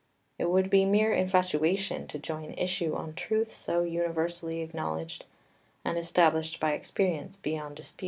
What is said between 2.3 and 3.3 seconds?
issue on